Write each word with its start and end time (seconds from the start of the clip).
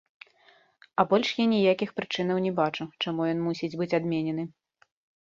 А 1.03 1.05
больш 1.11 1.29
я 1.41 1.45
ніякіх 1.53 1.93
прычынаў 2.01 2.37
не 2.49 2.55
бачу, 2.63 2.83
чаму 3.07 3.31
ён 3.37 3.47
мусіць 3.49 3.75
быць 3.79 3.93
адменены. 4.03 4.43